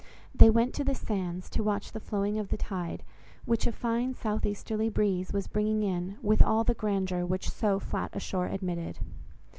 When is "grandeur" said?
6.73-7.23